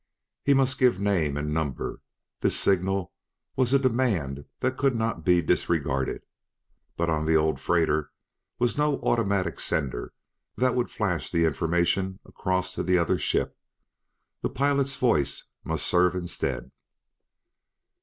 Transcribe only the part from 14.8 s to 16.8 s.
voice must serve instead.